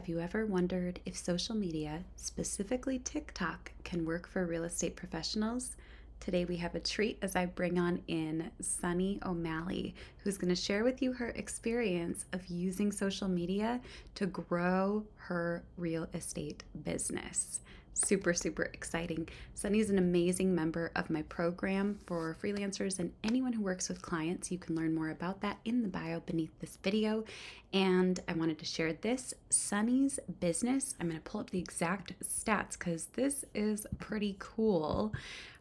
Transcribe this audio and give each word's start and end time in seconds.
Have 0.00 0.08
you 0.08 0.20
ever 0.20 0.46
wondered 0.46 0.98
if 1.04 1.14
social 1.14 1.54
media, 1.54 2.04
specifically 2.16 3.00
TikTok, 3.00 3.70
can 3.84 4.06
work 4.06 4.26
for 4.26 4.46
real 4.46 4.64
estate 4.64 4.96
professionals? 4.96 5.76
Today 6.20 6.46
we 6.46 6.56
have 6.56 6.74
a 6.74 6.80
treat 6.80 7.18
as 7.20 7.36
I 7.36 7.44
bring 7.44 7.78
on 7.78 8.00
in 8.08 8.50
Sunny 8.62 9.18
O'Malley, 9.26 9.94
who's 10.22 10.38
going 10.38 10.54
to 10.54 10.60
share 10.60 10.84
with 10.84 11.02
you 11.02 11.12
her 11.12 11.28
experience 11.28 12.26
of 12.32 12.46
using 12.46 12.92
social 12.92 13.28
media 13.28 13.80
to 14.14 14.26
grow 14.26 15.04
her 15.16 15.64
real 15.76 16.08
estate 16.14 16.64
business 16.84 17.60
super, 17.94 18.32
super 18.32 18.64
exciting. 18.64 19.28
Sunny 19.54 19.80
is 19.80 19.90
an 19.90 19.98
amazing 19.98 20.54
member 20.54 20.90
of 20.96 21.10
my 21.10 21.22
program 21.22 21.98
for 22.06 22.36
freelancers 22.42 22.98
and 22.98 23.12
anyone 23.24 23.52
who 23.52 23.62
works 23.62 23.88
with 23.88 24.02
clients. 24.02 24.50
You 24.50 24.58
can 24.58 24.76
learn 24.76 24.94
more 24.94 25.10
about 25.10 25.40
that 25.42 25.58
in 25.64 25.82
the 25.82 25.88
bio 25.88 26.20
beneath 26.20 26.58
this 26.60 26.78
video. 26.82 27.24
And 27.72 28.18
I 28.28 28.32
wanted 28.32 28.58
to 28.58 28.64
share 28.64 28.92
this 28.92 29.34
Sunny's 29.50 30.18
business. 30.40 30.94
I'm 31.00 31.08
going 31.08 31.20
to 31.20 31.30
pull 31.30 31.40
up 31.40 31.50
the 31.50 31.58
exact 31.58 32.14
stats 32.22 32.78
because 32.78 33.06
this 33.06 33.44
is 33.54 33.86
pretty 33.98 34.36
cool. 34.38 35.12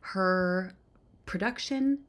Her 0.02 0.74
production 1.26 2.00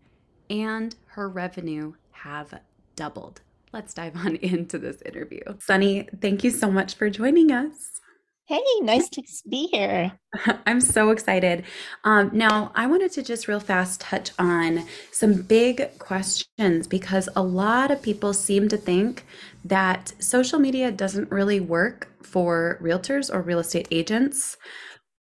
and 0.48 0.95
her 1.06 1.28
revenue 1.28 1.95
have 2.23 2.60
doubled. 2.97 3.41
Let's 3.73 3.95
dive 3.95 4.16
on 4.16 4.37
into 4.42 4.79
this 4.79 5.02
interview. 5.02 5.42
Sunny, 5.59 6.09
thank 6.20 6.45
you 6.45 6.51
so 6.51 6.70
much 6.70 6.95
for 6.95 7.10
joining 7.10 7.51
us. 7.52 8.01
Hey, 8.46 8.65
nice 8.80 9.09
to 9.10 9.23
be 9.48 9.69
here. 9.69 10.10
I'm 10.66 10.80
so 10.80 11.10
excited. 11.10 11.62
Um, 12.02 12.30
now, 12.33 12.73
I 12.74 12.88
wanted 12.88 13.12
to 13.12 13.23
just 13.23 13.46
real 13.46 13.60
fast 13.60 14.01
touch 14.01 14.33
on 14.41 14.87
some 15.12 15.43
big 15.43 15.96
questions 16.01 16.88
because 16.88 17.29
a 17.37 17.43
lot 17.43 17.93
of 17.93 18.02
people 18.02 18.32
seem 18.32 18.68
to 18.71 18.77
think 18.77 19.24
that 19.65 20.12
social 20.18 20.59
media 20.59 20.91
doesn't 20.91 21.30
really 21.30 21.60
work 21.60 22.09
for 22.24 22.80
realtors 22.82 23.32
or 23.32 23.41
real 23.41 23.60
estate 23.60 23.87
agents. 23.93 24.57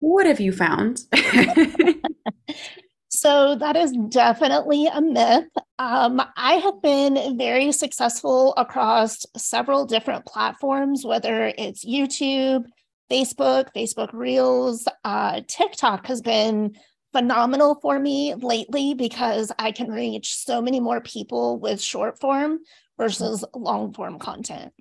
What 0.02 0.28
have 0.28 0.40
you 0.40 0.52
found? 0.52 1.06
so, 3.16 3.56
that 3.56 3.76
is 3.76 3.92
definitely 4.10 4.88
a 4.88 5.02
myth. 5.02 5.50
Um, 5.80 6.22
I 6.38 6.54
have 6.54 6.82
been 6.82 7.38
very 7.38 7.72
successful 7.72 8.54
across 8.58 9.26
several 9.36 9.86
different 9.86 10.26
platforms, 10.26 11.06
whether 11.06 11.52
it's 11.58 11.86
YouTube, 11.86 12.66
Facebook, 13.12 13.68
Facebook 13.76 14.14
Reels, 14.14 14.88
uh, 15.04 15.42
TikTok 15.48 16.08
has 16.08 16.22
been 16.22 16.76
phenomenal 17.12 17.76
for 17.82 18.00
me 18.00 18.34
lately 18.36 18.94
because 18.94 19.52
I 19.58 19.72
can 19.72 19.90
reach 19.90 20.36
so 20.36 20.62
many 20.62 20.80
more 20.80 21.02
people 21.02 21.60
with 21.60 21.82
short 21.82 22.20
form 22.20 22.60
versus 22.98 23.46
long 23.54 23.94
form 23.94 24.20
content. 24.20 24.74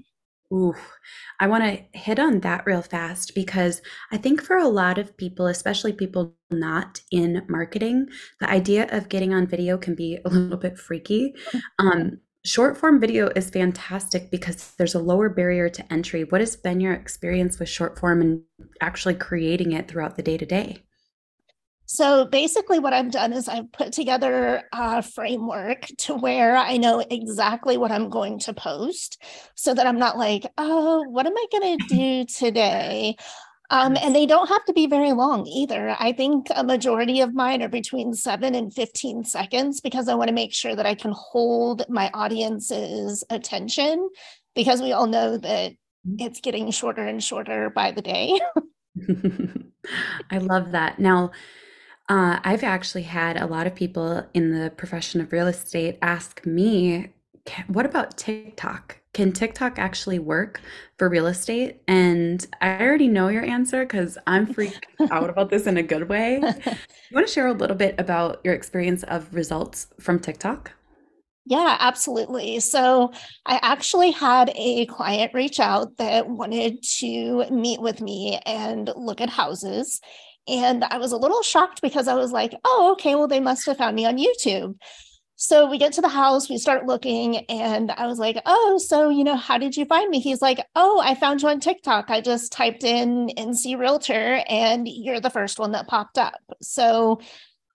Ooh, 0.53 0.75
I 1.41 1.47
want 1.49 1.65
to 1.65 1.99
hit 1.99 2.19
on 2.19 2.41
that 2.41 2.65
real 2.67 2.83
fast 2.83 3.35
because 3.35 3.83
I 4.13 4.19
think 4.19 4.43
for 4.43 4.57
a 4.57 4.69
lot 4.69 4.99
of 4.99 5.17
people, 5.17 5.47
especially 5.47 5.93
people 5.93 6.37
not 6.51 7.01
in 7.11 7.45
marketing, 7.49 8.09
the 8.41 8.49
idea 8.49 8.87
of 8.91 9.09
getting 9.09 9.35
on 9.35 9.47
video 9.47 9.77
can 9.79 9.95
be 9.95 10.19
a 10.25 10.29
little 10.29 10.59
bit 10.59 10.79
freaky. 10.79 11.35
Um, 11.79 12.21
short 12.45 12.77
form 12.77 13.01
video 13.01 13.29
is 13.35 13.51
fantastic 13.51 14.31
because 14.31 14.75
there's 14.77 14.95
a 14.95 15.01
lower 15.01 15.29
barrier 15.29 15.69
to 15.71 15.93
entry. 15.93 16.25
What 16.25 16.41
has 16.43 16.57
been 16.57 16.79
your 16.79 16.93
experience 16.93 17.59
with 17.59 17.69
short 17.69 17.99
form 17.99 18.21
and 18.21 18.43
actually 18.81 19.15
creating 19.15 19.73
it 19.73 19.89
throughout 19.89 20.17
the 20.17 20.23
day 20.23 20.37
to 20.37 20.47
day? 20.47 20.83
So 21.95 22.25
basically, 22.25 22.81
what 22.81 22.93
I've 22.93 23.13
done 23.13 23.33
is 23.33 23.47
I've 23.47 23.71
put 23.71 23.93
together 23.93 24.65
a 24.73 25.01
framework 25.01 25.87
to 25.99 26.15
where 26.17 26.57
I 26.57 26.77
know 26.77 26.99
exactly 27.09 27.77
what 27.77 27.93
I'm 27.93 28.09
going 28.09 28.41
to 28.41 28.53
post 28.53 29.23
so 29.55 29.73
that 29.75 29.87
I'm 29.87 30.01
not 30.01 30.19
like, 30.19 30.45
oh, 30.59 31.05
what 31.09 31.25
am 31.25 31.37
I 31.37 31.47
going 31.53 31.79
to 31.87 31.87
do 31.87 32.25
today? 32.25 33.15
Um, 33.71 33.97
and 33.97 34.13
they 34.13 34.27
don't 34.27 34.49
have 34.49 34.65
to 34.65 34.73
be 34.73 34.89
very 34.89 35.13
long 35.13 35.47
either. 35.47 35.95
I 36.01 36.13
think 36.13 36.49
a 36.57 36.65
majority 36.65 37.21
of 37.21 37.33
mine 37.33 37.63
are 37.63 37.69
between 37.69 38.13
seven 38.13 38.57
and 38.57 38.75
15 38.75 39.23
seconds 39.23 39.81
because 39.81 40.09
I 40.09 40.17
want 40.17 40.27
to 40.27 40.35
make 40.35 40.53
sure 40.53 40.75
that 40.75 40.87
I 40.87 40.97
can 40.97 41.13
hold 41.15 41.89
my 41.89 42.11
audience's 42.13 43.23
attention 43.31 44.09
because 44.57 44.83
we 44.83 44.91
all 44.91 45.07
know 45.07 45.39
that 45.39 45.71
mm-hmm. 45.71 46.17
it's 46.19 46.41
getting 46.41 46.73
shorter 46.73 47.07
and 47.07 47.23
shorter 47.23 47.71
by 47.71 47.93
the 47.93 48.03
day. 48.03 48.41
I 50.33 50.39
love 50.39 50.73
that. 50.73 50.99
Now, 50.99 51.31
uh, 52.09 52.39
I've 52.45 52.63
actually 52.63 53.03
had 53.03 53.41
a 53.41 53.47
lot 53.47 53.67
of 53.67 53.75
people 53.75 54.27
in 54.35 54.59
the 54.59 54.71
profession 54.71 55.21
of 55.21 55.33
real 55.33 55.47
estate 55.47 55.99
ask 56.03 56.45
me, 56.45 57.11
what 57.67 57.87
about 57.87 58.17
TikTok? 58.17 58.99
Can 59.13 59.33
TikTok 59.33 59.79
actually 59.79 60.19
work 60.19 60.61
for 60.99 61.09
real 61.09 61.27
estate? 61.27 61.83
And 61.87 62.47
I 62.61 62.81
already 62.81 63.09
know 63.09 63.29
your 63.29 63.45
answer 63.45 63.85
because 63.85 64.19
I'm 64.27 64.47
freaked 64.47 64.87
out 65.11 65.31
about 65.31 65.51
this 65.51 65.67
in 65.67 65.77
a 65.77 65.83
good 65.83 66.09
way. 66.09 66.43
You 67.11 67.17
want 67.17 67.29
to 67.29 67.33
share 67.33 67.47
a 67.47 67.53
little 67.53 67.77
bit 67.77 67.95
about 67.99 68.41
your 68.45 68.55
experience 68.55 69.05
of 69.05 69.33
results 69.33 69.87
from 70.01 70.19
TikTok? 70.19 70.73
Yeah, 71.47 71.77
absolutely. 71.79 72.59
So 72.61 73.13
I 73.45 73.61
actually 73.63 74.11
had 74.11 74.51
a 74.57 74.87
client 74.87 75.33
reach 75.35 75.61
out 75.61 75.99
that 75.99 76.29
wanted 76.29 76.83
to 76.99 77.45
meet 77.51 77.81
with 77.81 78.01
me 78.01 78.41
and 78.47 78.91
look 78.97 79.21
at 79.21 79.29
houses. 79.29 80.01
And 80.47 80.85
I 80.85 80.99
was 80.99 81.13
a 81.13 81.17
little 81.17 81.43
shocked 81.43 81.81
because 81.83 82.09
I 82.09 82.15
was 82.15 82.33
like, 82.33 82.55
oh, 82.65 82.93
okay, 82.93 83.15
well, 83.15 83.29
they 83.29 83.41
must 83.41 83.67
have 83.67 83.79
found 83.79 83.97
me 83.97 84.05
on 84.05 84.19
YouTube. 84.19 84.77
So 85.37 85.69
we 85.69 85.79
get 85.79 85.93
to 85.95 86.01
the 86.01 86.09
house, 86.09 86.49
we 86.49 86.59
start 86.59 86.87
looking, 86.87 87.39
and 87.47 87.91
I 87.91 88.07
was 88.07 88.19
like, 88.19 88.41
Oh, 88.47 88.79
so, 88.79 89.11
you 89.11 89.25
know, 89.25 89.37
how 89.37 89.59
did 89.59 89.77
you 89.77 89.85
find 89.85 90.09
me? 90.09 90.21
He's 90.21 90.41
like, 90.41 90.65
Oh, 90.77 91.01
I 91.05 91.17
found 91.17 91.43
you 91.43 91.49
on 91.49 91.59
TikTok. 91.59 92.09
I 92.09 92.21
just 92.21 92.53
typed 92.53 92.85
in 92.85 93.31
NC 93.37 93.77
Realtor, 93.77 94.45
and 94.49 94.87
you're 94.89 95.21
the 95.21 95.31
first 95.31 95.59
one 95.59 95.73
that 95.73 95.89
popped 95.89 96.19
up. 96.19 96.41
So 96.63 97.21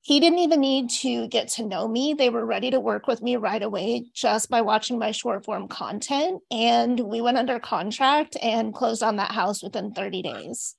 he 0.01 0.19
didn't 0.22 0.40
even 0.40 0.62
need 0.62 0.90
to 0.90 1.28
get 1.28 1.50
to 1.50 1.66
know 1.66 1.88
me. 1.88 2.13
They 2.13 2.30
were 2.30 2.46
ready 2.46 2.72
to 2.72 2.80
work 2.80 3.07
with 3.07 3.22
me 3.22 3.36
right 3.36 3.62
away 3.62 4.06
just 4.13 4.50
by 4.50 4.62
watching 4.62 4.97
my 4.97 5.12
short 5.12 5.44
form 5.44 5.68
content. 5.68 6.41
And 6.50 7.00
we 7.00 7.22
went 7.22 7.38
under 7.38 7.59
contract 7.59 8.38
and 8.41 8.74
closed 8.74 9.03
on 9.03 9.18
that 9.18 9.31
house 9.31 9.62
within 9.62 9.91
30 9.91 10.22
days. 10.22 10.75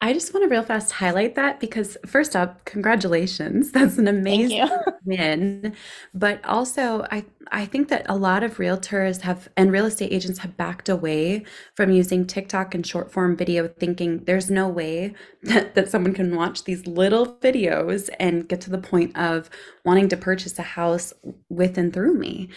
I 0.00 0.12
just 0.12 0.32
want 0.32 0.44
to 0.44 0.48
real 0.48 0.62
fast 0.62 0.92
highlight 0.92 1.34
that 1.34 1.58
because 1.58 1.96
first 2.06 2.36
up, 2.36 2.64
congratulations. 2.64 3.72
That's 3.72 3.98
an 3.98 4.06
amazing 4.06 4.68
win. 5.04 5.74
But 6.14 6.44
also 6.44 7.04
I 7.10 7.24
I 7.50 7.64
think 7.64 7.88
that 7.88 8.06
a 8.08 8.16
lot 8.16 8.44
of 8.44 8.58
realtors 8.58 9.22
have 9.22 9.48
and 9.56 9.72
real 9.72 9.86
estate 9.86 10.12
agents 10.12 10.40
have 10.40 10.56
backed 10.56 10.88
away 10.88 11.44
from 11.74 11.90
using 11.90 12.26
TikTok 12.26 12.74
and 12.74 12.86
short 12.86 13.10
form 13.10 13.36
video 13.36 13.66
thinking 13.66 14.24
there's 14.24 14.50
no 14.50 14.68
way 14.68 15.14
that, 15.42 15.74
that 15.74 15.88
someone 15.88 16.14
can 16.14 16.36
watch 16.36 16.64
these 16.64 16.86
little 16.86 17.34
videos 17.36 18.08
and 18.20 18.48
get 18.48 18.60
to 18.62 18.70
the 18.70 18.78
point 18.78 19.16
of 19.16 19.50
wanting 19.84 20.08
to 20.10 20.16
purchase 20.16 20.58
a 20.58 20.62
house 20.62 21.12
with 21.48 21.76
and 21.78 21.92
through 21.92 22.14
me. 22.14 22.48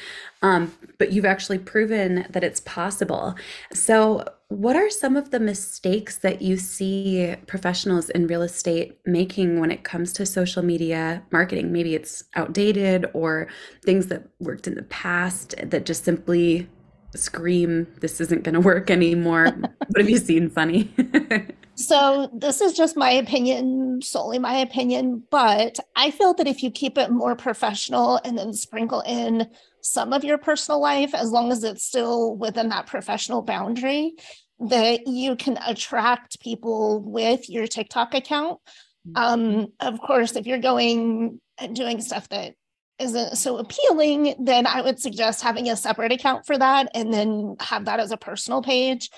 Um, 0.41 0.74
but 1.00 1.12
you've 1.12 1.25
actually 1.25 1.59
proven 1.59 2.28
that 2.30 2.44
it's 2.44 2.59
possible. 2.59 3.35
So 3.74 4.25
what 4.51 4.75
are 4.75 4.89
some 4.89 5.16
of 5.16 5.31
the 5.31 5.39
mistakes 5.39 6.17
that 6.17 6.41
you 6.41 6.57
see 6.57 7.35
professionals 7.47 8.09
in 8.09 8.28
real 8.28 8.41
estate 8.41 9.00
making 9.06 9.62
when 9.62 9.72
it 9.72 9.85
comes 9.85 10.12
to 10.12 10.25
social 10.25 10.62
media 10.62 11.23
marketing? 11.31 11.72
Maybe 11.72 11.95
it's 11.95 12.25
outdated 12.35 13.06
or 13.13 13.47
things 13.85 14.07
that 14.07 14.28
worked 14.39 14.67
in 14.67 14.75
the 14.75 14.84
past 14.84 15.56
that 15.63 15.85
just 15.85 16.03
simply 16.03 16.67
scream, 17.16 17.88
this 18.01 18.19
isn't 18.19 18.44
going 18.44 18.56
to 18.56 18.59
work 18.59 18.91
anymore. 18.91 19.45
what 19.88 19.97
have 19.97 20.09
you 20.09 20.17
seen 20.17 20.51
Sunny? 20.51 20.94
so, 21.76 22.30
this 22.34 22.62
is 22.62 22.74
just 22.74 22.98
my 22.98 23.12
opinion, 23.12 24.02
solely 24.02 24.40
my 24.40 24.58
opinion, 24.58 25.24
but 25.30 25.78
I 25.96 26.12
feel 26.12 26.34
that 26.36 26.48
if 26.48 26.64
you 26.64 26.72
keep 26.72 26.98
it 26.98 27.12
more 27.12 27.36
professional 27.36 28.20
and 28.24 28.38
then 28.38 28.54
sprinkle 28.54 29.02
in 29.02 29.50
some 29.81 30.14
of 30.14 30.24
your 30.24 30.38
personal 30.38 30.80
life, 30.80 31.14
as 31.16 31.31
long 31.31 31.52
as 31.52 31.64
it's 31.64 31.84
still 31.84 32.36
within 32.36 32.70
that 32.70 32.88
professional 32.88 33.42
boundary, 33.42 34.14
that 34.60 35.08
you 35.08 35.36
can 35.36 35.58
attract 35.66 36.40
people 36.40 37.01
with 37.01 37.50
your 37.50 37.68
TikTok 37.68 38.13
account. 38.13 38.60
Mm-hmm. 39.07 39.16
Um, 39.16 39.68
of 39.80 40.00
course, 40.00 40.36
if 40.36 40.45
you're 40.45 40.60
going 40.60 41.42
and 41.57 41.75
doing 41.75 42.01
stuff 42.01 42.30
that 42.30 42.54
isn't 43.00 43.38
so 43.38 43.57
appealing, 43.57 44.36
then 44.40 44.68
I 44.68 44.81
would 44.81 45.00
suggest 45.00 45.42
having 45.42 45.69
a 45.69 45.75
separate 45.75 46.12
account 46.12 46.45
for 46.45 46.57
that 46.57 46.92
and 46.94 47.12
then 47.12 47.56
have 47.60 47.86
that 47.86 48.00
as 48.00 48.12
a 48.12 48.18
personal 48.18 48.62
page. 48.62 49.10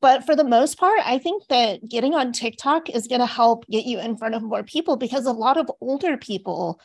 But 0.00 0.24
for 0.24 0.36
the 0.36 0.44
most 0.44 0.78
part, 0.78 1.00
I 1.04 1.18
think 1.18 1.44
that 1.48 1.88
getting 1.88 2.14
on 2.14 2.32
TikTok 2.32 2.88
is 2.88 3.08
going 3.08 3.20
to 3.20 3.26
help 3.26 3.66
get 3.66 3.84
you 3.84 3.98
in 3.98 4.16
front 4.16 4.34
of 4.34 4.42
more 4.42 4.62
people 4.62 4.96
because 4.96 5.26
a 5.26 5.32
lot 5.32 5.56
of 5.56 5.70
older 5.80 6.16
people 6.16 6.80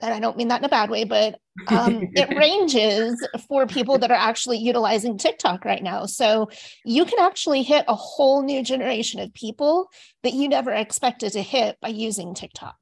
and 0.00 0.14
I 0.14 0.20
don't 0.20 0.36
mean 0.36 0.48
that 0.48 0.60
in 0.60 0.64
a 0.64 0.70
bad 0.70 0.90
way, 0.90 1.04
but 1.04 1.38
um, 1.68 2.08
it 2.14 2.28
ranges 2.36 3.26
for 3.48 3.66
people 3.66 3.98
that 3.98 4.10
are 4.10 4.14
actually 4.14 4.58
utilizing 4.58 5.18
TikTok 5.18 5.64
right 5.64 5.82
now. 5.82 6.06
So 6.06 6.48
you 6.84 7.04
can 7.04 7.18
actually 7.20 7.62
hit 7.62 7.84
a 7.88 7.94
whole 7.94 8.42
new 8.42 8.62
generation 8.62 9.20
of 9.20 9.32
people 9.34 9.90
that 10.22 10.34
you 10.34 10.48
never 10.48 10.72
expected 10.72 11.32
to 11.32 11.42
hit 11.42 11.78
by 11.80 11.88
using 11.88 12.34
TikTok. 12.34 12.76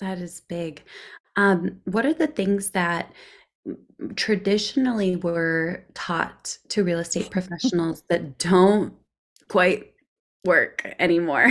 That 0.00 0.18
is 0.18 0.40
big. 0.40 0.82
Um, 1.36 1.80
what 1.84 2.06
are 2.06 2.14
the 2.14 2.26
things 2.26 2.70
that 2.70 3.12
traditionally 4.16 5.16
were 5.16 5.84
taught 5.94 6.58
to 6.68 6.84
real 6.84 6.98
estate 6.98 7.30
professionals 7.30 8.02
that 8.08 8.38
don't 8.38 8.94
quite 9.48 9.94
work 10.44 10.94
anymore. 10.98 11.50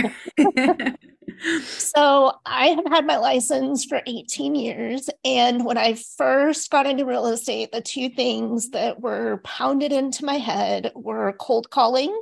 so 1.66 2.32
I 2.46 2.68
have 2.68 2.86
had 2.86 3.06
my 3.06 3.16
license 3.16 3.84
for 3.84 4.00
18 4.06 4.54
years. 4.54 5.10
And 5.24 5.64
when 5.64 5.78
I 5.78 5.94
first 6.16 6.70
got 6.70 6.86
into 6.86 7.04
real 7.04 7.26
estate, 7.26 7.72
the 7.72 7.80
two 7.80 8.08
things 8.08 8.70
that 8.70 9.00
were 9.00 9.40
pounded 9.44 9.92
into 9.92 10.24
my 10.24 10.36
head 10.36 10.92
were 10.94 11.34
cold 11.38 11.70
calling 11.70 12.16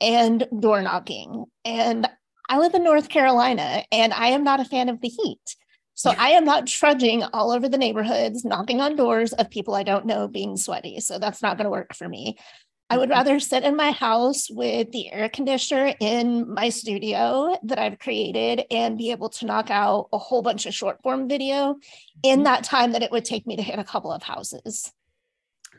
and 0.00 0.46
door 0.60 0.82
knocking. 0.82 1.46
And 1.64 2.08
I 2.48 2.58
live 2.58 2.74
in 2.74 2.84
North 2.84 3.08
Carolina 3.08 3.84
and 3.90 4.12
I 4.12 4.28
am 4.28 4.44
not 4.44 4.60
a 4.60 4.64
fan 4.64 4.88
of 4.88 5.00
the 5.00 5.08
heat. 5.08 5.56
So 5.94 6.10
I 6.10 6.30
am 6.30 6.44
not 6.44 6.66
trudging 6.66 7.22
all 7.22 7.52
over 7.52 7.68
the 7.68 7.78
neighborhoods, 7.78 8.44
knocking 8.44 8.80
on 8.80 8.96
doors 8.96 9.32
of 9.32 9.50
people 9.50 9.74
I 9.74 9.84
don't 9.84 10.06
know 10.06 10.26
being 10.26 10.56
sweaty. 10.56 11.00
So 11.00 11.18
that's 11.18 11.40
not 11.40 11.56
going 11.56 11.64
to 11.64 11.70
work 11.70 11.94
for 11.94 12.08
me. 12.08 12.36
I 12.90 12.98
would 12.98 13.08
mm-hmm. 13.08 13.18
rather 13.18 13.40
sit 13.40 13.64
in 13.64 13.76
my 13.76 13.92
house 13.92 14.50
with 14.50 14.90
the 14.92 15.10
air 15.10 15.28
conditioner 15.28 15.94
in 16.00 16.52
my 16.52 16.68
studio 16.68 17.56
that 17.62 17.78
I've 17.78 17.98
created 17.98 18.64
and 18.70 18.98
be 18.98 19.10
able 19.10 19.30
to 19.30 19.46
knock 19.46 19.70
out 19.70 20.08
a 20.12 20.18
whole 20.18 20.42
bunch 20.42 20.66
of 20.66 20.74
short 20.74 21.02
form 21.02 21.28
video 21.28 21.76
in 22.22 22.38
mm-hmm. 22.38 22.44
that 22.44 22.64
time 22.64 22.92
that 22.92 23.02
it 23.02 23.10
would 23.10 23.24
take 23.24 23.46
me 23.46 23.56
to 23.56 23.62
hit 23.62 23.78
a 23.78 23.84
couple 23.84 24.12
of 24.12 24.22
houses. 24.22 24.92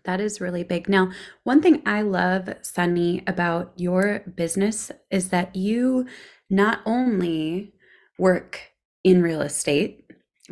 That 0.05 0.19
is 0.19 0.41
really 0.41 0.63
big. 0.63 0.87
Now, 0.87 1.11
one 1.43 1.61
thing 1.61 1.81
I 1.85 2.01
love, 2.01 2.49
Sunny, 2.61 3.23
about 3.27 3.73
your 3.75 4.19
business 4.35 4.91
is 5.09 5.29
that 5.29 5.55
you 5.55 6.07
not 6.49 6.79
only 6.85 7.73
work 8.17 8.71
in 9.03 9.21
real 9.21 9.41
estate, 9.41 10.04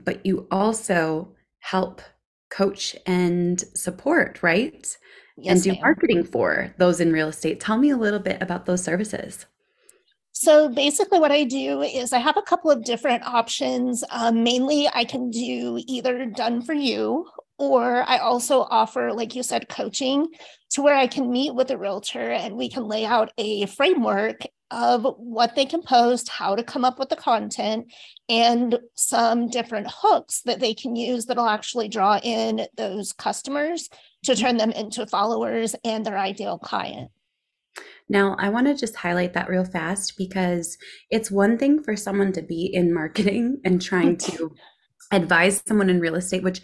but 0.03 0.25
you 0.25 0.47
also 0.51 1.29
help 1.59 2.01
coach 2.49 2.95
and 3.05 3.61
support, 3.75 4.41
right? 4.41 4.87
Yes, 5.37 5.53
and 5.53 5.63
do 5.63 5.71
ma'am. 5.71 5.81
marketing 5.81 6.23
for 6.23 6.73
those 6.77 6.99
in 6.99 7.11
real 7.11 7.29
estate. 7.29 7.59
Tell 7.59 7.77
me 7.77 7.89
a 7.89 7.97
little 7.97 8.19
bit 8.19 8.41
about 8.41 8.65
those 8.65 8.83
services. 8.83 9.45
So 10.31 10.67
basically, 10.69 11.19
what 11.19 11.31
I 11.31 11.43
do 11.43 11.81
is 11.81 12.11
I 12.11 12.19
have 12.19 12.37
a 12.37 12.41
couple 12.41 12.69
of 12.69 12.83
different 12.83 13.23
options. 13.23 14.03
Um, 14.09 14.43
mainly, 14.43 14.89
I 14.93 15.05
can 15.05 15.29
do 15.29 15.81
either 15.87 16.25
done 16.25 16.61
for 16.61 16.73
you, 16.73 17.27
or 17.57 18.03
I 18.07 18.17
also 18.17 18.61
offer, 18.61 19.13
like 19.13 19.35
you 19.35 19.43
said, 19.43 19.69
coaching 19.69 20.27
to 20.71 20.81
where 20.81 20.95
I 20.95 21.07
can 21.07 21.31
meet 21.31 21.53
with 21.53 21.69
a 21.71 21.77
realtor 21.77 22.31
and 22.31 22.55
we 22.55 22.69
can 22.69 22.87
lay 22.87 23.05
out 23.05 23.31
a 23.37 23.67
framework 23.67 24.41
of 24.71 25.05
what 25.17 25.55
they 25.55 25.65
can 25.65 25.83
post, 25.83 26.29
how 26.29 26.55
to 26.55 26.63
come 26.63 26.83
up 26.83 26.97
with 26.97 27.09
the 27.09 27.15
content, 27.15 27.93
and 28.27 28.79
some 28.95 29.47
different 29.47 29.87
hooks 29.89 30.41
that 30.45 30.59
they 30.59 30.73
can 30.73 30.95
use 30.95 31.25
that'll 31.25 31.45
actually 31.45 31.87
draw 31.87 32.19
in 32.23 32.65
those 32.75 33.13
customers 33.13 33.87
to 34.23 34.31
mm-hmm. 34.31 34.41
turn 34.41 34.57
them 34.57 34.71
into 34.71 35.05
followers 35.05 35.75
and 35.83 36.05
their 36.05 36.17
ideal 36.17 36.57
client. 36.57 37.11
Now, 38.09 38.35
I 38.39 38.49
want 38.49 38.67
to 38.67 38.75
just 38.75 38.95
highlight 38.95 39.33
that 39.33 39.49
real 39.49 39.65
fast 39.65 40.17
because 40.17 40.77
it's 41.09 41.31
one 41.31 41.57
thing 41.57 41.83
for 41.83 41.95
someone 41.95 42.31
to 42.33 42.41
be 42.41 42.65
in 42.65 42.93
marketing 42.93 43.59
and 43.63 43.81
trying 43.81 44.17
to 44.29 44.53
advise 45.11 45.61
someone 45.67 45.89
in 45.89 45.99
real 45.99 46.15
estate, 46.15 46.43
which 46.43 46.61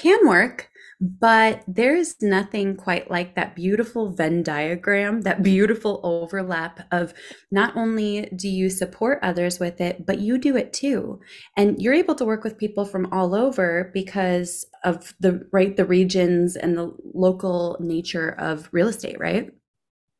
can 0.00 0.26
work, 0.26 0.70
but 1.00 1.62
there's 1.66 2.16
nothing 2.20 2.76
quite 2.76 3.10
like 3.10 3.34
that 3.34 3.54
beautiful 3.54 4.12
Venn 4.12 4.42
diagram, 4.42 5.22
that 5.22 5.42
beautiful 5.42 6.00
overlap 6.02 6.80
of 6.90 7.14
not 7.50 7.76
only 7.76 8.30
do 8.36 8.48
you 8.48 8.70
support 8.70 9.18
others 9.22 9.58
with 9.58 9.80
it, 9.80 10.06
but 10.06 10.20
you 10.20 10.38
do 10.38 10.56
it 10.56 10.72
too. 10.72 11.20
And 11.56 11.80
you're 11.80 11.94
able 11.94 12.14
to 12.16 12.24
work 12.24 12.44
with 12.44 12.58
people 12.58 12.84
from 12.84 13.12
all 13.12 13.34
over 13.34 13.90
because 13.94 14.66
of 14.84 15.14
the 15.20 15.46
right 15.52 15.76
the 15.76 15.84
regions 15.84 16.56
and 16.56 16.76
the 16.76 16.94
local 17.14 17.76
nature 17.80 18.30
of 18.38 18.68
real 18.72 18.88
estate, 18.88 19.18
right? 19.18 19.50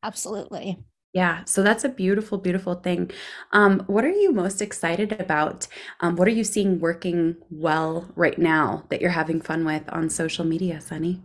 Absolutely. 0.03 0.79
Yeah, 1.13 1.43
so 1.43 1.61
that's 1.61 1.83
a 1.83 1.89
beautiful, 1.89 2.37
beautiful 2.37 2.75
thing. 2.75 3.11
Um, 3.51 3.81
what 3.87 4.05
are 4.05 4.11
you 4.11 4.31
most 4.31 4.61
excited 4.61 5.11
about? 5.19 5.67
Um, 5.99 6.15
what 6.15 6.27
are 6.27 6.31
you 6.31 6.45
seeing 6.45 6.79
working 6.79 7.35
well 7.49 8.09
right 8.15 8.39
now 8.39 8.85
that 8.89 9.01
you're 9.01 9.11
having 9.11 9.41
fun 9.41 9.65
with 9.65 9.83
on 9.89 10.09
social 10.09 10.45
media, 10.45 10.79
Sunny? 10.79 11.21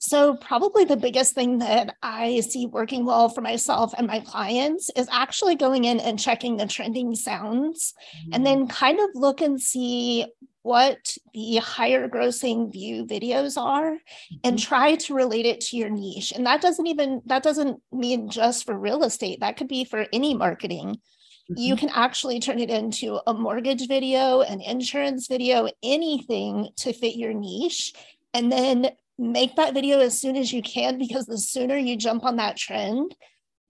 So, 0.00 0.36
probably 0.36 0.84
the 0.84 0.96
biggest 0.96 1.34
thing 1.34 1.58
that 1.58 1.96
I 2.02 2.40
see 2.40 2.66
working 2.66 3.04
well 3.04 3.28
for 3.28 3.40
myself 3.40 3.94
and 3.98 4.06
my 4.06 4.20
clients 4.20 4.90
is 4.94 5.08
actually 5.10 5.56
going 5.56 5.84
in 5.84 5.98
and 5.98 6.18
checking 6.18 6.56
the 6.56 6.66
trending 6.66 7.16
sounds 7.16 7.94
mm-hmm. 8.14 8.34
and 8.34 8.46
then 8.46 8.68
kind 8.68 9.00
of 9.00 9.08
look 9.14 9.40
and 9.40 9.60
see 9.60 10.26
what 10.68 11.16
the 11.32 11.56
higher 11.56 12.06
grossing 12.10 12.70
view 12.70 13.06
videos 13.06 13.56
are 13.56 13.92
mm-hmm. 13.92 14.36
and 14.44 14.58
try 14.58 14.96
to 14.96 15.14
relate 15.14 15.46
it 15.46 15.62
to 15.62 15.78
your 15.78 15.88
niche. 15.88 16.30
And 16.36 16.44
that 16.44 16.60
doesn't 16.60 16.86
even, 16.86 17.22
that 17.24 17.42
doesn't 17.42 17.80
mean 17.90 18.28
just 18.28 18.66
for 18.66 18.78
real 18.78 19.02
estate, 19.02 19.40
that 19.40 19.56
could 19.56 19.66
be 19.66 19.84
for 19.84 20.04
any 20.12 20.34
marketing. 20.34 20.88
Mm-hmm. 20.88 21.54
You 21.56 21.74
can 21.74 21.88
actually 21.88 22.38
turn 22.38 22.58
it 22.58 22.68
into 22.68 23.18
a 23.26 23.32
mortgage 23.32 23.88
video, 23.88 24.42
an 24.42 24.60
insurance 24.60 25.26
video, 25.26 25.70
anything 25.82 26.68
to 26.76 26.92
fit 26.92 27.16
your 27.16 27.32
niche. 27.32 27.94
And 28.34 28.52
then 28.52 28.90
make 29.16 29.56
that 29.56 29.72
video 29.72 30.00
as 30.00 30.20
soon 30.20 30.36
as 30.36 30.52
you 30.52 30.60
can 30.60 30.98
because 30.98 31.24
the 31.24 31.38
sooner 31.38 31.78
you 31.78 31.96
jump 31.96 32.26
on 32.26 32.36
that 32.36 32.58
trend, 32.58 33.16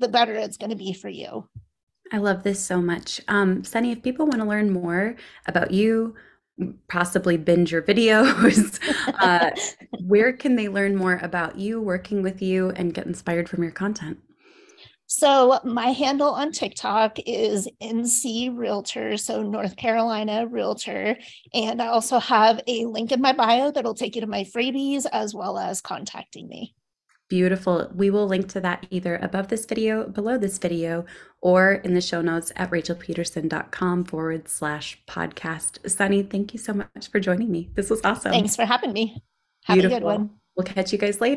the 0.00 0.08
better 0.08 0.34
it's 0.34 0.56
going 0.56 0.70
to 0.70 0.76
be 0.76 0.92
for 0.92 1.08
you. 1.08 1.48
I 2.12 2.18
love 2.18 2.42
this 2.42 2.58
so 2.58 2.82
much. 2.82 3.20
Um, 3.28 3.62
Sunny, 3.62 3.92
if 3.92 4.02
people 4.02 4.26
want 4.26 4.40
to 4.40 4.48
learn 4.48 4.72
more 4.72 5.14
about 5.46 5.70
you, 5.70 6.16
possibly 6.88 7.36
binge 7.36 7.72
your 7.72 7.82
videos, 7.82 8.78
uh, 9.20 9.50
where 10.06 10.32
can 10.32 10.56
they 10.56 10.68
learn 10.68 10.96
more 10.96 11.18
about 11.22 11.58
you, 11.58 11.80
working 11.80 12.22
with 12.22 12.42
you, 12.42 12.70
and 12.70 12.94
get 12.94 13.06
inspired 13.06 13.48
from 13.48 13.62
your 13.62 13.72
content? 13.72 14.18
So 15.10 15.58
my 15.64 15.86
handle 15.86 16.28
on 16.28 16.52
TikTok 16.52 17.18
is 17.26 17.66
NC 17.82 18.54
Realtor, 18.54 19.16
so 19.16 19.42
North 19.42 19.74
Carolina 19.76 20.46
Realtor. 20.46 21.16
And 21.54 21.80
I 21.80 21.86
also 21.86 22.18
have 22.18 22.60
a 22.66 22.84
link 22.84 23.10
in 23.10 23.22
my 23.22 23.32
bio 23.32 23.70
that'll 23.70 23.94
take 23.94 24.16
you 24.16 24.20
to 24.20 24.26
my 24.26 24.44
freebies 24.44 25.06
as 25.10 25.34
well 25.34 25.56
as 25.56 25.80
contacting 25.80 26.46
me. 26.46 26.74
Beautiful. 27.28 27.90
We 27.94 28.08
will 28.08 28.26
link 28.26 28.48
to 28.50 28.60
that 28.60 28.86
either 28.90 29.16
above 29.16 29.48
this 29.48 29.66
video, 29.66 30.08
below 30.08 30.38
this 30.38 30.56
video, 30.56 31.04
or 31.42 31.74
in 31.74 31.92
the 31.92 32.00
show 32.00 32.22
notes 32.22 32.52
at 32.56 32.70
rachelpedersen.com 32.70 34.04
forward 34.04 34.48
slash 34.48 34.98
podcast. 35.06 35.88
Sunny, 35.90 36.22
thank 36.22 36.54
you 36.54 36.58
so 36.58 36.72
much 36.72 37.10
for 37.10 37.20
joining 37.20 37.50
me. 37.50 37.68
This 37.74 37.90
was 37.90 38.00
awesome. 38.02 38.32
Thanks 38.32 38.56
for 38.56 38.64
having 38.64 38.92
me. 38.92 39.22
Have 39.64 39.74
Beautiful. 39.76 39.96
a 39.96 40.00
good 40.00 40.06
one. 40.06 40.30
We'll 40.56 40.64
catch 40.64 40.92
you 40.92 40.98
guys 40.98 41.20
later. 41.20 41.36